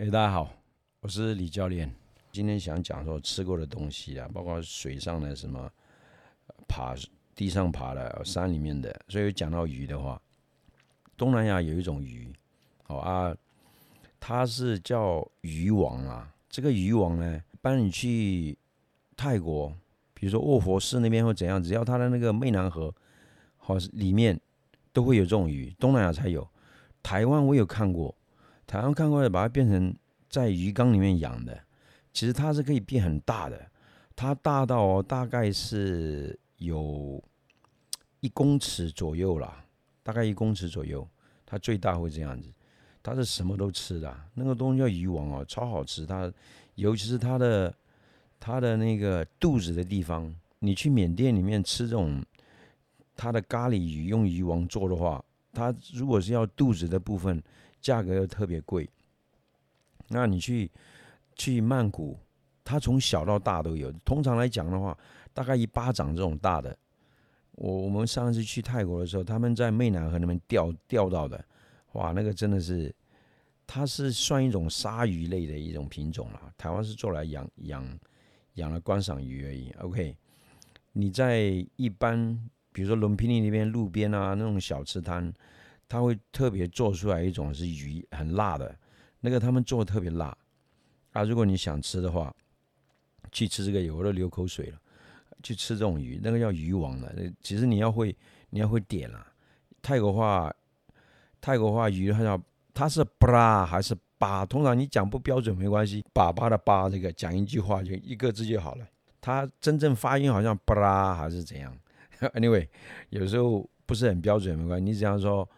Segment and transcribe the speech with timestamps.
[0.00, 0.48] 哎，大家好，
[1.00, 1.92] 我是李教练。
[2.30, 5.68] 今天想讲说吃过的东西啊，包括水上的什么
[6.68, 6.94] 爬、
[7.34, 8.96] 地上爬的、山里面的。
[9.08, 10.22] 所以讲到鱼的话，
[11.16, 12.32] 东南亚有一种鱼，
[12.84, 13.36] 好啊，
[14.20, 16.32] 它是叫鱼王啊。
[16.48, 18.56] 这个鱼王呢，帮你去
[19.16, 19.76] 泰国，
[20.14, 22.94] 比如说卧佛寺那边或怎样，只要它的那个湄南河
[23.56, 24.40] 好里面
[24.92, 26.48] 都会有这种鱼，东南亚才有。
[27.02, 28.14] 台湾我有看过。
[28.68, 29.96] 台湾看过来，把它变成
[30.28, 31.58] 在鱼缸里面养的，
[32.12, 33.58] 其实它是可以变很大的，
[34.14, 37.18] 它大到大概是有
[38.20, 39.64] 一公尺左右啦，
[40.02, 41.08] 大概一公尺左右，
[41.46, 42.52] 它最大会这样子。
[43.02, 46.04] 它是什么都吃的，那个东西叫鱼王哦，超好吃。
[46.04, 46.30] 它
[46.74, 47.74] 尤其是它的
[48.38, 52.22] 它的那个肚子的地方，你去缅甸里面吃这种
[53.16, 57.42] 它的咖喱鱼用鱼王做的话，它如果是要肚子的部分。
[57.80, 58.88] 价格又特别贵，
[60.08, 60.70] 那你去
[61.34, 62.18] 去曼谷，
[62.64, 63.90] 它从小到大都有。
[64.04, 64.96] 通常来讲的话，
[65.32, 66.76] 大概一巴掌这种大的。
[67.52, 71.44] 我我们上次去泰国的时候，他们在湄南河那边钓钓到的，
[71.92, 72.94] 哇，那个真的是，
[73.66, 76.52] 它是算一种鲨鱼类的一种品种了。
[76.56, 77.98] 台湾是做来养养
[78.54, 79.70] 养了观赏鱼而已。
[79.80, 80.16] OK，
[80.92, 82.38] 你在一般
[82.72, 85.32] 比如说伦皮尼那边路边啊那种小吃摊。
[85.88, 88.78] 他会特别做出来一种是鱼很辣的，
[89.20, 90.36] 那个他们做的特别辣
[91.12, 91.24] 啊！
[91.24, 92.34] 如果你想吃的话，
[93.32, 94.78] 去吃这个，我都流口水了。
[95.42, 97.32] 去吃这种鱼，那个叫鱼王的。
[97.40, 98.14] 其实你要会，
[98.50, 99.26] 你要会点啊。
[99.80, 100.52] 泰国话，
[101.40, 102.42] 泰国话鱼它叫
[102.74, 104.44] 它是巴拉还是巴？
[104.44, 108.86] 通常你讲不标准没关系，粑粑的粑这个讲一句话就一个字就好了。
[109.20, 111.74] 它真正发音好像巴拉还是怎样？
[112.34, 112.68] Anyway，
[113.10, 115.48] 有时候不是很标准没关系，你只要说。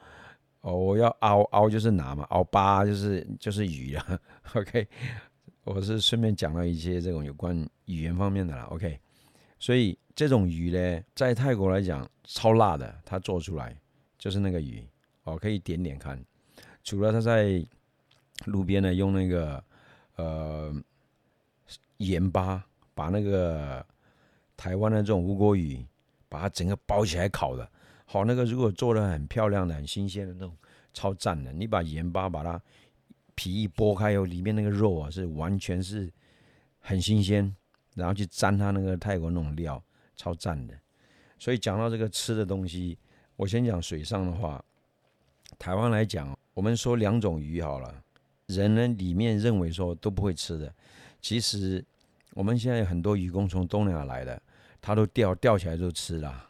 [0.62, 4.20] 哦，我要熬熬就是拿嘛，熬巴就是就是鱼啊。
[4.54, 4.86] OK，
[5.64, 8.64] 我是顺便讲了一些这种有关语言方面的啦。
[8.64, 9.00] OK，
[9.58, 13.74] 所以这种鱼呢，在泰国来讲超辣的，它做出来
[14.18, 14.86] 就是那个鱼
[15.24, 16.22] 哦，可以点点看。
[16.84, 17.64] 除了它在
[18.44, 19.64] 路边呢，用那个
[20.16, 20.74] 呃
[21.96, 22.62] 盐巴
[22.94, 23.84] 把那个
[24.58, 25.82] 台湾的这种乌锅鱼，
[26.28, 27.66] 把它整个包起来烤的。
[28.12, 30.52] 好，那个如果做的很漂亮的、很新鲜的那种，
[30.92, 31.52] 超赞的。
[31.52, 32.60] 你把盐巴把它
[33.36, 36.12] 皮一剥开后，里面那个肉啊是完全是
[36.80, 37.54] 很新鲜，
[37.94, 39.80] 然后去沾它那个泰国那种料，
[40.16, 40.74] 超赞的。
[41.38, 42.98] 所以讲到这个吃的东西，
[43.36, 44.60] 我先讲水上的话，
[45.56, 48.02] 台湾来讲，我们说两种鱼好了，
[48.46, 50.74] 人呢里面认为说都不会吃的，
[51.22, 51.84] 其实
[52.34, 54.42] 我们现在有很多渔工从东南亚来的，
[54.80, 56.48] 他都钓钓起来就吃了。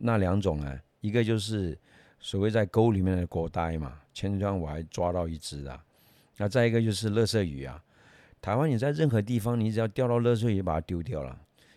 [0.00, 0.78] 那两种呢？
[1.00, 1.78] 一个就是
[2.18, 5.82] 所谓在沟里面的果呆嘛，前几天我还抓到一只啊。
[6.36, 7.82] 那再一个就是乐色鱼啊。
[8.40, 11.30] 台湾你在任何地方，你只要钓到乐色鱼，把它丢掉了，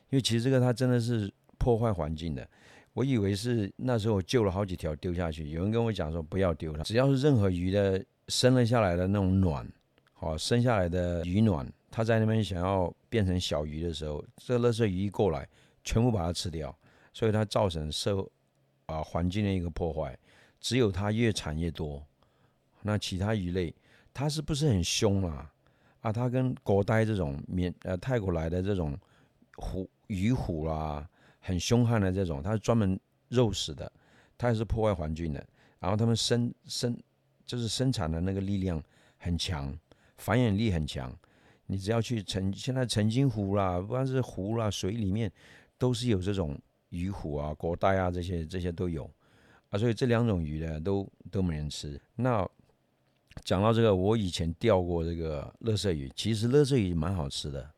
[0.10, 2.48] 因为其实这个它真的是破坏环境的。
[2.94, 9.68] 我以为是那时候我救了好几条丢下去，有人跟我讲说不要丢它，只要是任何鱼的生了下来的那种卵，
[10.14, 15.48] 好生下来的鱼卵，它在那边想要变成小鱼的时候，这乐色鱼一过来，
[15.84, 16.76] 全部把它吃掉。
[17.14, 18.26] 所以它造成社
[18.86, 20.18] 啊环境的一个破坏，
[20.60, 22.02] 只有它越产越多。
[22.84, 23.74] 那其他鱼类，
[24.14, 25.54] 它是不是很凶啊？
[26.02, 28.98] 啊，它跟国呆这种缅呃泰国来的这种
[29.56, 31.08] 虎鱼虎啦，
[31.40, 33.00] 很凶悍的这种，它是专门
[33.30, 33.92] 肉食的，
[34.38, 35.46] 它也是破坏环境的。
[35.80, 36.98] 然后它们生生
[37.46, 38.82] 就是生产的那个力量
[39.18, 39.78] 很强，
[40.18, 41.16] 繁衍力很强。
[41.68, 45.32] 你只要去沉现在澄清湖啦，不管是湖啦水里面，
[45.78, 46.60] 都是有这种。
[46.92, 49.10] 鱼虎啊，国带啊，这些这些都有
[49.70, 52.00] 啊，所以这两种鱼呢，都都没人吃。
[52.16, 52.48] 那
[53.44, 57.72] 讲到这个，我以前钓过这个乐色鱼，其实乐色鱼蛮好吃的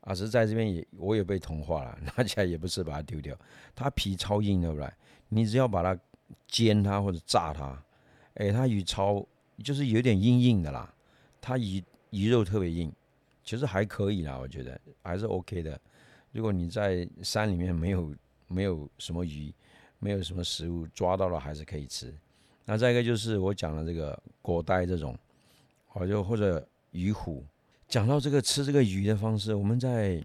[0.00, 3.38] 啊，是在这边也我也被同化了， 拿起来也不是把它丢掉，
[3.74, 4.90] 它皮超硬，对不对？
[5.28, 6.00] 你只要把它
[6.46, 7.84] 煎它或者炸它，
[8.34, 9.24] 哎，它鱼超
[9.62, 10.92] 就是有点硬硬的啦，
[11.40, 12.90] 它鱼鱼肉特别硬，
[13.44, 15.78] 其实还可以啦，我觉得还是 OK 的。
[16.32, 18.10] 如果你在山里面没有。
[18.48, 19.54] 没有什么鱼，
[19.98, 22.12] 没有什么食物，抓到了还是可以吃。
[22.64, 25.16] 那再一个就是我讲的这个果呆这种，
[25.86, 27.44] 或就或者鱼虎。
[27.86, 30.22] 讲到这个吃这个鱼的方式，我们在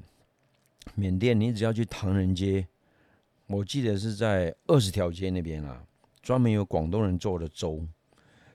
[0.96, 2.68] 缅甸，你只要去唐人街，
[3.48, 5.82] 我记得是在二十条街那边啊，
[6.22, 7.88] 专门有广东人做的粥。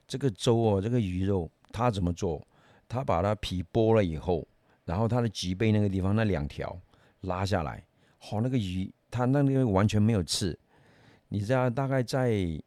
[0.06, 2.47] 这个粥哦，这个鱼肉他怎么做？
[2.87, 4.47] 他把它皮剥了以后，
[4.85, 6.79] 然后它的脊背那个地方那两条
[7.21, 7.85] 拉下来，
[8.19, 8.91] 好那个鱼。
[9.10, 10.58] 它那个完全没有刺，
[11.28, 12.60] 你知道大概在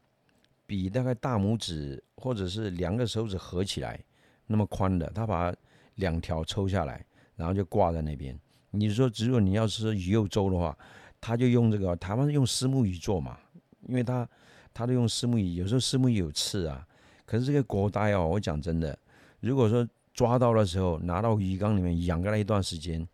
[0.65, 3.99] 比大概大拇指或者是两个手指合起来
[4.47, 5.53] 那么宽的，他把
[5.95, 7.05] 两条抽下来，
[7.35, 8.38] 然后就挂在那边。
[8.71, 10.77] 你说，只有你要吃鱼肉粥的话，
[11.19, 13.37] 他就用这个台湾用丝木鱼做嘛，
[13.87, 14.27] 因为他
[14.73, 16.87] 他都用丝木鱼，有时候丝木鱼有刺啊。
[17.25, 18.97] 可是这个国呆哦，我讲真的，
[19.41, 23.05] 如果说抓到的时候拿到鱼缸里面养个了一段时间，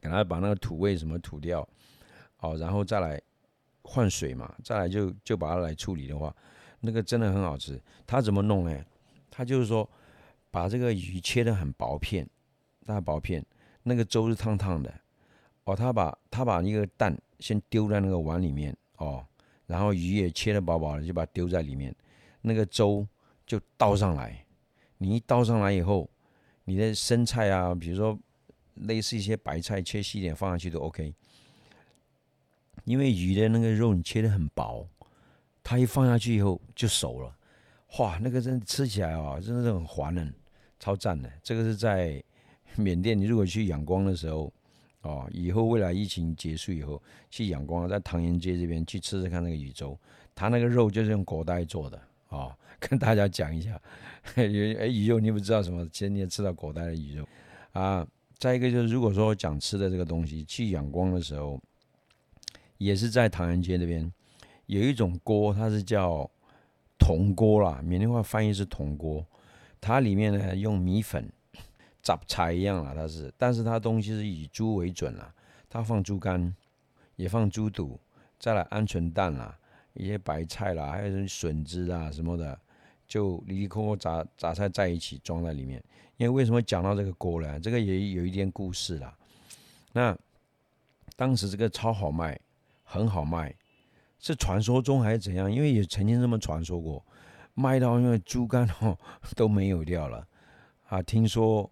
[0.00, 1.66] 给它把那个土味什么吐掉，
[2.44, 3.20] 哦，然后再来
[3.82, 6.34] 换水嘛，再来就就把它来处理的话，
[6.80, 7.80] 那个真的很好吃。
[8.06, 8.84] 他怎么弄呢？
[9.30, 9.88] 他就是说
[10.50, 12.28] 把这个鱼切的很薄片，
[12.84, 13.44] 大薄片。
[13.86, 14.92] 那个粥是烫烫的，
[15.64, 19.22] 哦，他把他把一个蛋先丢在那个碗里面，哦，
[19.66, 21.94] 然后鱼也切的薄薄的，就把它丢在里面，
[22.40, 23.06] 那个粥
[23.46, 24.42] 就倒上来。
[24.96, 26.08] 你一倒上来以后，
[26.64, 28.18] 你的生菜啊，比如说
[28.76, 31.14] 类似一些白菜切细一点放上去都 OK。
[32.84, 34.86] 因为鱼的那个肉你切的很薄，
[35.62, 37.36] 它一放下去以后就熟了，
[37.98, 40.32] 哇，那个真吃起来啊，真的是很滑嫩，
[40.78, 41.30] 超赞的。
[41.42, 42.22] 这个是在。
[42.76, 44.52] 缅甸，你如果去仰光的时候，
[45.02, 47.00] 哦，以后未来疫情结束以后
[47.30, 49.96] 去仰光，在唐人街这边去吃吃看那个鱼粥，
[50.34, 53.80] 它那个肉就是用果带做的，哦， 跟大家讲一下，
[54.34, 57.28] 哎，鱼肉你不知道什么，今天吃到果带的鱼肉
[57.70, 58.04] 啊。
[58.38, 61.62] 再一个就是，如果说讲吃的这个东西，去仰光的时候，
[62.78, 64.12] 也是在唐人街那边
[64.66, 66.30] 有一种锅，它是叫
[66.98, 69.26] 铜锅啦，缅甸话翻译是铜锅，
[69.80, 71.30] 它里面呢用米粉。
[72.02, 75.32] 杂菜一样啦，它是，但是它东西是以猪为准啦，
[75.70, 76.54] 它放猪肝，
[77.16, 77.98] 也放猪肚，
[78.38, 79.58] 再来鹌鹑蛋啦，
[79.94, 82.60] 一些白菜啦，还有笋子啊什么的，
[83.08, 85.82] 就里里扣扣杂杂菜在一起装在里面。
[86.18, 87.58] 因为为什么讲到这个锅呢？
[87.58, 89.16] 这个也有一点故事啦。
[89.94, 90.14] 那
[91.16, 92.38] 当时这个超好卖，
[92.94, 93.52] 很好卖，
[94.20, 95.50] 是传说中还是怎样？
[95.50, 97.04] 因为也曾经这么传说过，
[97.54, 98.96] 卖到因为猪肝哦
[99.34, 100.24] 都没有掉了
[100.88, 101.68] 啊，听说。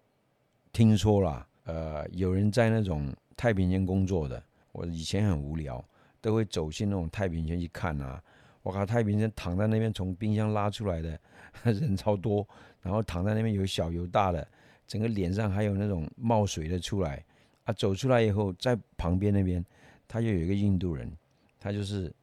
[0.73, 5.85] 听说了，呃，有人在那种太平间工作的，我以前很无聊，
[6.19, 8.19] 都会走进那种太平间去看啊。
[8.63, 11.19] 我靠，太平间躺在那边，从冰箱拉出来的
[11.63, 12.47] 人超多，
[12.81, 14.47] 然后躺在那边有小有大的，
[14.87, 17.23] 整个脸上还有那种冒水的出来
[17.65, 17.73] 啊。
[17.73, 19.63] 走出来以后，在旁边那边，
[20.13, 21.11] 他就有一个印度人，
[21.59, 22.13] 他就是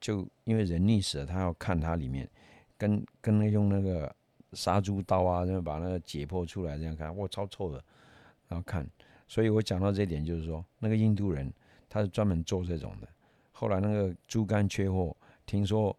[0.00, 2.28] 就因为人溺死了，他要看他里面，
[2.76, 4.12] 跟跟那用那个。
[4.54, 7.84] 杀猪刀啊，然后把那个解剖出来，这样看，哇，超臭的。
[8.48, 8.88] 然后看，
[9.26, 11.52] 所以我讲到这点，就是说，那个印度人
[11.86, 13.06] 他是专门做这种的。
[13.52, 15.14] 后来那个猪肝缺货，
[15.44, 15.94] 听说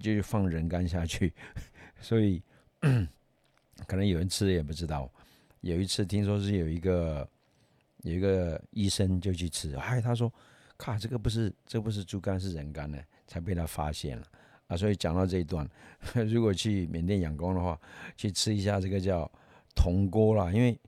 [0.00, 1.30] 就放人肝下去，
[2.00, 2.42] 所以
[3.86, 5.06] 可能有人吃也不知道。
[5.60, 7.28] 有一次听说是有一个
[8.02, 10.32] 有一个医生就去吃，哎，他说，
[10.76, 14.26] 看这个不是这不是猪肝是人肝呢，才被他发现了。
[14.68, 15.68] 啊，所以讲到这一段，
[16.28, 17.80] 如果去缅甸仰光的话，
[18.16, 19.30] 去吃一下这个叫
[19.74, 20.52] 铜锅啦。
[20.52, 20.78] 因为，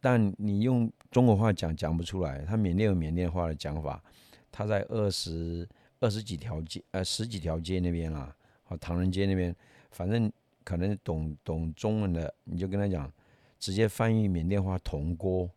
[0.00, 4.02] 但你用中国话讲讲不出来，他缅甸有缅甸话的讲法。
[4.50, 5.66] 他在二十
[6.00, 8.34] 二十几条街，呃，十几条街那边啦，
[8.64, 9.54] 和唐人街那边，
[9.92, 10.30] 反正
[10.64, 13.10] 可能懂懂中文的，你就跟他讲，
[13.58, 15.48] 直接翻译缅甸话铜锅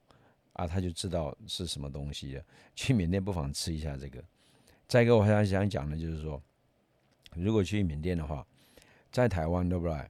[0.56, 2.44] 啊，他就知道是什么东西了。
[2.76, 4.22] 去缅甸不妨吃一下这个。
[4.88, 6.42] 再一个，我还想讲的就是说。
[7.38, 8.48] 如果去缅甸的话，
[9.12, 10.10] 在台湾对不对？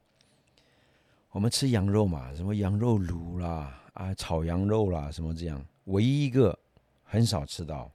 [1.31, 6.55] 我们吃羊肉嘛，什么羊肉卤啦，啊，炒羊肉啦，什么这样，唯一一个
[7.03, 7.91] 很少吃到，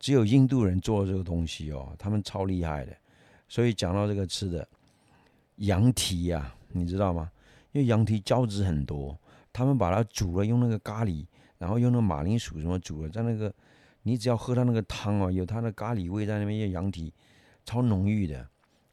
[0.00, 2.96] 只有印度人做这个东西哦，他们超厉害的。
[3.48, 4.66] 所以讲到这个吃的
[5.58, 7.30] 羊蹄呀，你知道吗？
[7.70, 9.16] 因为羊蹄胶质很多，
[9.52, 11.24] 他们把它煮了，用那个咖喱，
[11.58, 13.52] 然后用那马铃薯什么煮的，在那个
[14.02, 17.12] 你只要喝它那个汤哦，有它的咖喱味在那边，用羊蹄
[17.64, 18.48] 超浓郁的。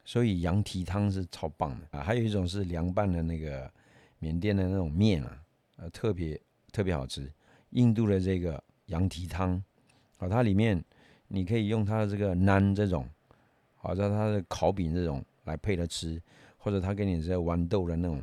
[0.05, 2.03] 所以羊蹄汤是超棒的啊！
[2.03, 3.71] 还有一种是凉拌的那个
[4.19, 5.41] 缅甸的那种面啊，
[5.77, 6.37] 呃，特别
[6.73, 7.31] 特别好吃。
[7.69, 9.51] 印度的这个羊蹄汤，
[10.17, 10.83] 啊，它里面
[11.29, 13.07] 你可以用它的这个馕这种，
[13.77, 16.21] 好，像它的烤饼这种来配着吃，
[16.57, 18.21] 或者他给你这豌豆的那种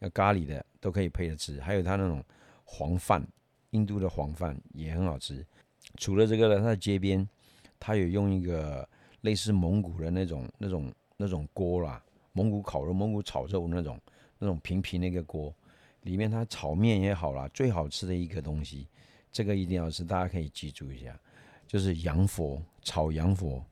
[0.00, 1.60] 要咖喱的都可以配着吃。
[1.60, 2.20] 还有它那种
[2.64, 3.24] 黄饭，
[3.70, 5.46] 印度的黄饭也很好吃。
[5.96, 7.28] 除了这个呢，它的街边
[7.78, 8.88] 它有用一个
[9.22, 10.92] 类似蒙古的那种那种。
[11.22, 14.00] 那种锅啦，蒙古烤肉、蒙古炒肉那种，
[14.38, 15.54] 那种平平那个锅，
[16.04, 18.88] 里面它炒面也好啦，最好吃的一个东西，
[19.30, 21.14] 这个一定要吃，大家可以记住一下，
[21.66, 23.62] 就是羊佛炒羊佛，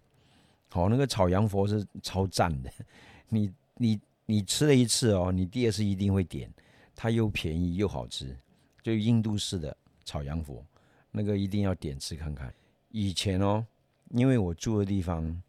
[0.68, 2.70] 好，那个炒羊佛是超赞的，
[3.30, 6.52] 你你你吃了一次哦，你第二次一定会点，
[6.94, 8.36] 它又便宜又好吃，
[8.82, 9.74] 就印度式的
[10.08, 10.64] 炒羊佛，
[11.10, 12.52] 那个一定要点吃看看。
[12.90, 13.66] 以前哦，
[14.12, 15.42] 因为我住的地方。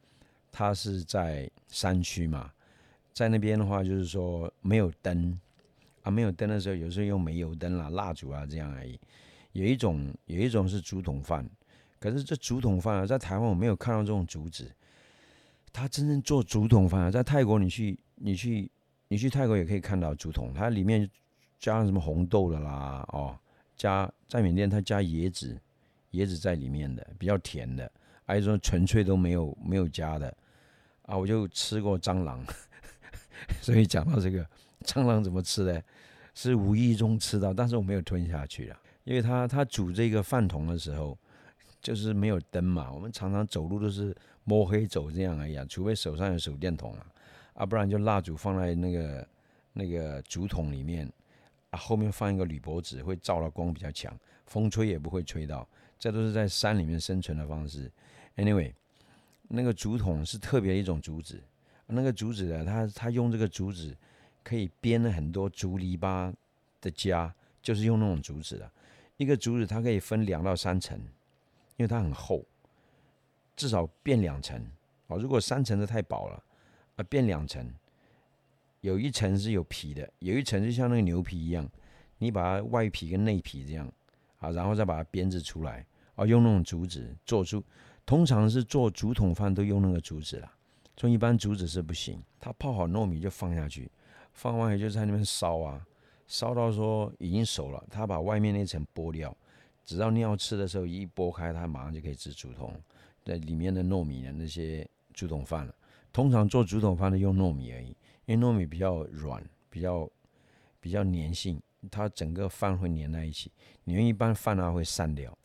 [0.52, 2.52] 它是在山区嘛，
[3.14, 5.40] 在那边的话，就是说没有灯
[6.02, 9.00] 啊，没有灯的时候，有时候用煤油灯啦、蜡烛啊这样而已。
[9.52, 11.48] 有一种有一种是竹筒饭，
[12.00, 14.70] 可是这竹筒饭啊，在台湾我没有看到这种竹子。
[15.72, 18.72] 他真正做竹筒饭啊，在泰国你去你去
[19.08, 21.08] 你去泰国也可以看到竹筒，它里面
[21.60, 23.38] 加了什么红豆的啦，哦，
[23.80, 25.58] 加在缅甸它加椰子，
[26.12, 27.90] 椰子在里面的比较甜的，
[28.26, 30.36] 还有说纯粹都没有没有加的
[31.04, 32.46] 啊，我就吃过蟑螂，
[33.62, 34.46] 所以讲到这个
[34.84, 35.82] 蟑螂怎么吃呢？
[36.36, 41.18] 是无意中吃到，但是我没有吞下去了，因为他他煮这个饭桶的时候，
[41.82, 47.06] 就是没有灯嘛，我们常常走路都是摸黑走这样而已啊，除非手上有手电筒啊，
[47.54, 49.28] 啊，不然就蜡烛放在那个
[49.74, 51.12] 那个竹筒里面，
[51.72, 57.92] 啊，后面放一个铝箔纸，会照到光比较强，风吹也不会吹到，这都是在山里面生存的方式。
[58.36, 58.74] Anyway，
[59.48, 61.42] 那个竹筒是特别一种竹子，
[61.88, 63.96] 那个竹子呢，它它用这个竹子。
[64.42, 66.34] 可以编了很多竹篱笆
[66.82, 68.72] 的家，就是用那种竹子的。
[69.18, 70.98] 一个竹子它可以分两到三层，
[71.76, 72.44] 因为它很厚，
[73.56, 74.60] 至少变两层。
[75.08, 76.42] 哦，如果三层的太薄了，
[76.96, 77.72] 啊，变两层，
[78.82, 81.70] 有一层是有皮的，有一层就像那个牛皮一样，
[82.18, 83.92] 你把它外皮跟内皮这样，
[84.38, 87.64] 啊，然后再把它编制出来，啊，用那种竹子做出，
[88.06, 90.52] 通常是做竹筒饭都用那个竹子啦，
[90.96, 92.22] 做一般竹子是不行。
[92.40, 93.92] 它泡好糯米就放下去。
[94.32, 95.86] 放完也就在那边烧啊，
[96.26, 99.36] 烧到说已经熟了，它把外面那层剥掉，
[99.84, 102.74] 只要你要吃的时候一剥开，它马上就可以吃竹筒，
[103.26, 105.76] 在里面的糯米的那些竹筒饭了。
[106.14, 107.94] 通常做竹筒饭的用糯米而已，
[108.30, 110.08] 因为糯米比较软，比较
[110.80, 111.60] 比较粘性，
[111.90, 113.52] 它整个饭会粘在一起。
[113.86, 115.36] 你用一般饭啊会散掉。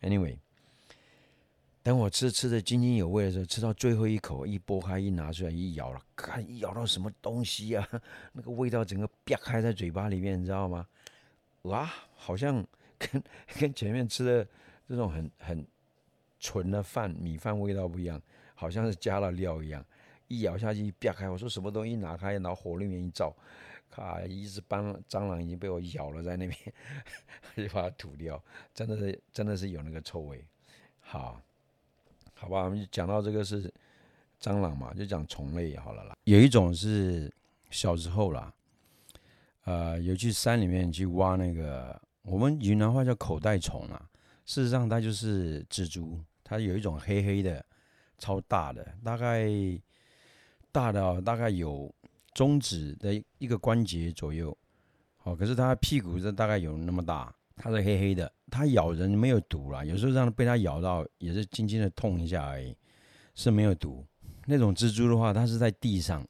[0.00, 0.38] Anyway。
[1.82, 7.86] 等我吃吃的津津有味的时候，吃到最后一口，一剥开一拿出来一咬了，看一咬到什么东西啊？
[8.32, 10.86] 那个味道整个啪开在嘴巴里面，你知道吗？
[11.62, 12.64] 哇，好像
[12.98, 13.22] 跟
[13.58, 14.46] 跟前面吃的
[14.86, 15.66] 这种很很
[16.38, 18.20] 纯的饭米饭味道不一样，
[18.54, 19.84] 好像是加了料一样。
[20.30, 21.96] 一咬下去一啪开，我说什么东西？
[21.96, 23.36] 拿开，然后火里面一照，
[23.90, 26.56] 咔，一只斑蟑螂已经被我咬了在那边，
[27.68, 28.42] 就把它吐掉。
[28.72, 30.42] 真的是真的是有那个臭味，
[31.00, 31.38] 好。
[32.34, 33.70] 好吧，我们就讲到这个是
[34.40, 36.16] 蟑螂嘛，就讲虫类好了啦。
[36.24, 37.30] 有一种是
[37.68, 38.50] 小时候啦，
[39.64, 44.08] 呃，有去山里面去挖那个，我们云南话叫口袋虫啊。
[44.46, 47.62] 事实上，它就是蜘蛛，它有一种黑黑的，
[48.16, 49.46] 超大的，大概
[50.72, 51.92] 大的哦大概有
[52.34, 54.56] 中指的一个关节左右。
[55.16, 57.34] 好，可是它屁股这大概有那么大。
[57.62, 62.74] 它是黑黑的，它咬人没有毒啦，有时候让被它咬到也是轻轻的痛一下而已，
[63.34, 64.02] 是没有毒。
[64.46, 66.26] 那种蜘蛛的话，它是在地上，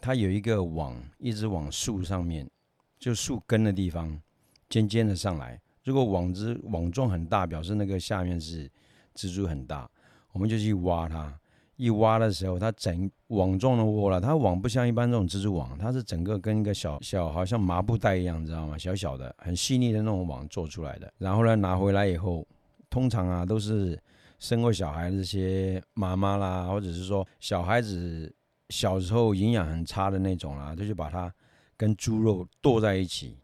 [0.00, 2.48] 它有一个网一直往树上面，
[2.96, 4.22] 就树根的地方
[4.68, 5.60] 尖尖的上来。
[5.82, 8.70] 如果网子网状很大，表示那个下面是
[9.16, 9.90] 蜘蛛很大，
[10.30, 11.36] 我们就去挖它。
[11.78, 14.20] 一挖的时候，它整网状的窝了。
[14.20, 18.76] 它网不像一般这种蜘蛛网，它是整个跟一个小小好像麻布袋一样，你知道吗？
[18.76, 21.10] 小小的、很细腻的那种网做出来的。
[21.18, 22.44] 然后呢，拿回来以后，
[22.90, 23.96] 通常啊都是
[24.40, 28.34] 生过小孩的这些妈妈啦，或者是说小孩子
[28.70, 31.32] 小时候营养很差的那种啦，他就把它
[31.76, 33.38] 跟猪肉剁在一起。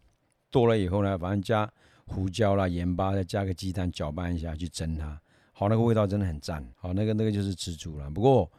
[0.51, 1.73] 剁了以后呢，反正加
[2.07, 5.21] 胡椒啦、盐巴，再加个鸡蛋，搅拌一下去蒸它。
[5.57, 6.69] 好，那个味道真的很赞。
[6.77, 8.11] 好，那个那个就是蜘蛛了。
[8.11, 8.51] 不过，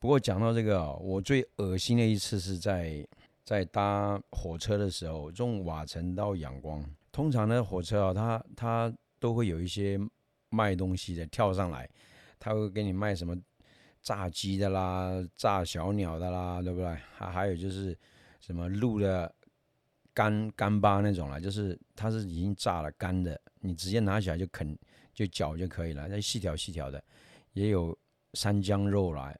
[0.00, 3.06] 不过讲到这个，我最恶心的一次是在
[3.44, 6.84] 在搭火车的时候，从瓦城到仰光。
[7.12, 9.96] 通常呢，火车啊，它它都会有一些
[10.50, 11.88] 卖东西的，跳上来，
[12.40, 13.36] 他会给你卖什么
[14.02, 16.88] 炸鸡的啦、炸小鸟的啦，对不对？
[17.16, 17.96] 还还有就是
[18.40, 19.32] 什么鹿的
[20.12, 24.76] 干干巴那种啦，就是它是已经炸了干的，你直接拿起来就啃。
[25.12, 27.02] 就嚼就可以了，那细条细条的，
[27.52, 27.96] 也有
[28.34, 29.34] 山姜肉啦，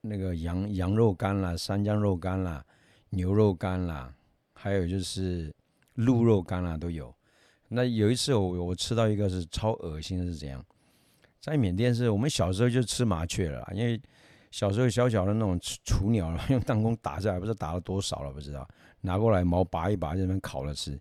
[0.00, 2.64] 那个羊羊肉干啦，山姜肉干啦，
[3.10, 4.14] 牛肉干啦，
[4.54, 5.52] 还有就是
[5.94, 7.14] 鹿肉干啦都有。
[7.68, 10.64] 那有一次我我吃到一个是超恶心的，是怎样？
[11.40, 14.00] 在缅甸是我们小时候就吃麻雀了，因为
[14.50, 18.68] 小时候小小的那种雏鸟 用弹弓打下来，不知道打了多少了，不知道
[19.00, 21.00] 拿过来毛拔一拔，在那边烤了吃。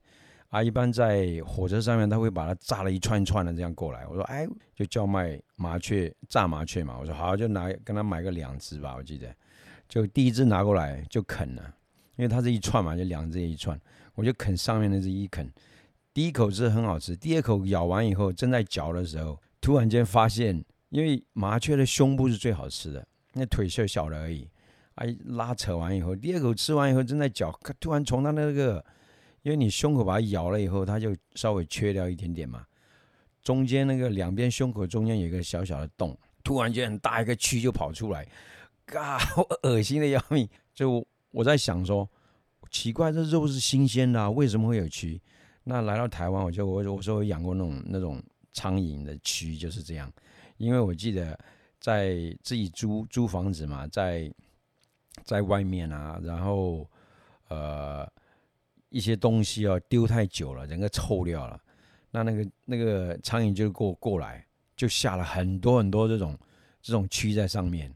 [0.51, 4.05] 啊，一般在火车上面，他会把它炸了一串一串的这样过来。
[4.05, 6.97] 我说，哎，就叫卖麻雀，炸麻雀嘛。
[6.99, 8.95] 我说好，就拿跟他买个两只吧。
[8.97, 9.33] 我记得，
[9.87, 11.73] 就第一只拿过来就啃了，
[12.17, 13.79] 因为它是一串嘛，就两只一串，
[14.13, 15.49] 我就啃上面那只一啃。
[16.13, 24.49] 第一口是很好吃，第二口咬完以后，正在嚼的时候，突然间发现，因为麻雀的胸部是最好吃的，那腿小小的而已。
[24.95, 28.83] 哎，拉扯完以后，第二口吃完以后，正在嚼，突然从它那个。
[29.43, 32.65] 因为你胸口把它咬了以后，它就稍微缺掉一点点嘛。
[33.41, 38.27] 中间那个两边胸口中间有一个小小的洞，突然间很大一个蛆就跑出来，
[38.85, 39.19] 嘎，
[39.63, 40.47] 恶心的要命。
[40.73, 42.07] 就我在想说，
[42.69, 45.19] 奇怪，这肉是新鲜的，为什么会有蛆？
[45.63, 48.21] 那来到台湾，我就我我说我养过那种那种
[48.53, 50.11] 苍蝇的蛆，就是这样。
[50.57, 51.37] 因为我记得
[51.79, 54.31] 在自己租租房子嘛，在
[55.23, 56.87] 在外面啊，然后
[57.47, 58.07] 呃
[58.91, 61.59] 一些东西啊丢太久了，整个臭掉了。
[62.11, 64.45] 那那个那个苍蝇就过过来，
[64.75, 66.37] 就下了很多很多这种
[66.81, 67.91] 这种蛆在上面。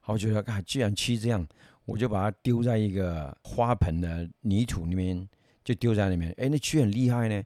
[0.00, 1.46] 好，就说啊，既然蛆这样，
[1.86, 5.26] 我就把它丢在一个花盆的泥土里面，
[5.64, 6.30] 就丢在里面。
[6.36, 7.42] 哎，那蛆很厉害呢，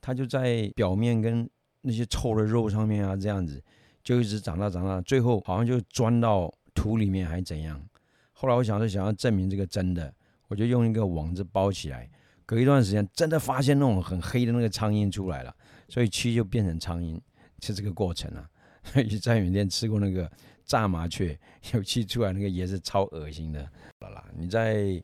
[0.00, 1.50] 它就在表面跟
[1.80, 3.60] 那些臭的肉上面啊，这样子
[4.04, 7.84] 就一直长大长大，最后好像就钻到土里面还怎样。
[8.32, 10.14] 后来我想着想要证明这个真的，
[10.46, 12.08] 我就用一个网子包起来。
[12.46, 15.54] 隔一段时间，真的发现那种很黑的那个苍蝇出来了，
[15.88, 17.20] 所以蛆就变成苍蝇，
[17.60, 18.48] 是这个过程啊。
[18.84, 20.30] 所以在缅甸吃过那个
[20.64, 21.36] 炸麻雀，
[21.74, 23.68] 有蛆出来，那个也是超恶心的。
[24.00, 25.02] 好啦，你在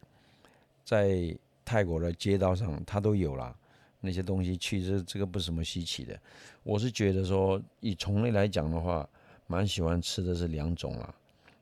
[0.85, 3.53] 在泰国的街道上，它都有啦，
[4.01, 6.17] 那些东西，其实这个不是什么稀奇的。
[6.63, 9.09] 我是觉得说，以虫类来讲的话，
[9.49, 11.13] 蛮喜欢吃的是两种啦，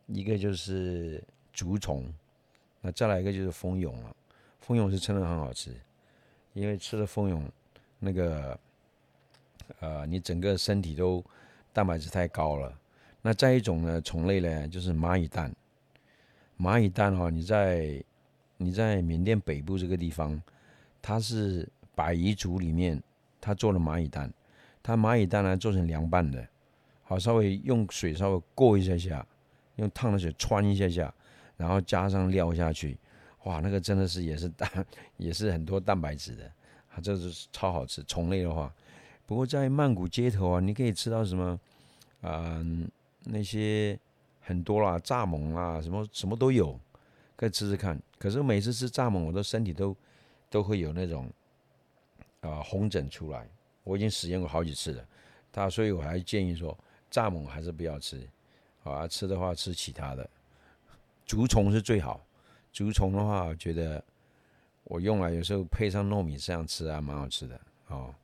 [0.08, 2.04] 一个就是竹虫，
[2.82, 4.14] 那再来一个就是蜂蛹了。
[4.70, 5.74] 蜂蛹是真的很好吃，
[6.52, 7.42] 因为吃了蜂蛹，
[7.98, 8.56] 那个，
[9.80, 11.24] 呃，你整个身体都
[11.72, 12.72] 蛋白质太高了。
[13.20, 15.52] 那再一种呢，虫类呢，就是蚂蚁蛋。
[16.56, 18.00] 蚂蚁蛋哈，你在
[18.58, 20.40] 你在缅甸北部这个地方，
[21.02, 23.02] 它是百夷族里面
[23.40, 24.32] 他做的蚂蚁蛋，
[24.84, 26.46] 它蚂蚁蛋呢做成凉拌的，
[27.02, 29.26] 好稍微用水稍微过一下下，
[29.74, 31.12] 用烫的水穿一下下，
[31.56, 32.96] 然后加上料下去。
[33.44, 34.68] 哇，那个真的是也是蛋，
[35.16, 36.44] 也是很多蛋白质的，
[36.90, 38.02] 啊，这是超好吃。
[38.04, 38.70] 虫类的话，
[39.24, 41.58] 不过在曼谷街头啊，你可以吃到什么，
[42.20, 42.86] 嗯，
[43.24, 43.98] 那些
[44.40, 46.78] 很多啦，蚱蜢啊，什么什么都有，
[47.34, 47.98] 可以吃吃看。
[48.18, 49.96] 可是每次吃蚱蜢，我的身体都
[50.50, 51.32] 都会有那种
[52.42, 53.48] 啊红疹出来。
[53.84, 55.04] 我已经实验过好几次了，
[55.50, 56.76] 他所以我还建议说，
[57.10, 58.28] 蚱蜢还是不要吃，
[58.84, 60.28] 啊，吃的话吃其他的，
[61.24, 62.20] 竹虫是最好。
[62.72, 64.02] 竹虫的话，我觉得
[64.84, 68.14] 我用来有时候配上糯米这样吃啊，蛮好吃的哦。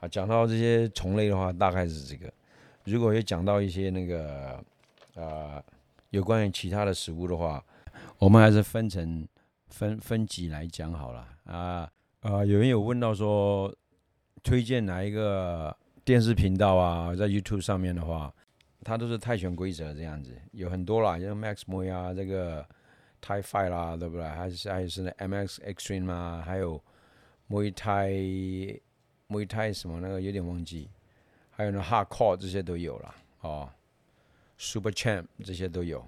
[0.00, 2.32] 啊，讲到这些虫类的话，大概是这个。
[2.84, 4.64] 如果有讲到一些那个
[5.14, 5.62] 呃
[6.10, 7.64] 有关于其他的食物的话，
[8.18, 9.26] 我们还是分成
[9.68, 11.90] 分分级来讲好了啊。
[12.20, 13.72] 啊，有人有问到说
[14.42, 18.32] 推荐哪一个电视频道啊，在 YouTube 上面的话，
[18.84, 22.64] 它都是泰拳规则这样子，有很多啦，像 Max Mo 啊这个。
[23.24, 24.28] Thai Fight 啦，对不对？
[24.28, 26.82] 还是还是那 MX Extreme 啊，还有
[27.48, 28.80] Muay Thai
[29.28, 30.90] Muay Thai 什么那个有点忘记，
[31.50, 33.70] 还有那 Hardcore 这些都有了哦
[34.58, 36.04] ，Super Champ 这些都有，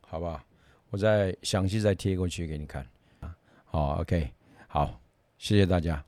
[0.00, 0.44] 好吧？
[0.90, 2.86] 我再详细再贴过去给你看
[3.20, 3.34] 啊。
[3.64, 4.30] 好，OK，
[4.68, 5.00] 好，
[5.38, 6.04] 谢谢大家。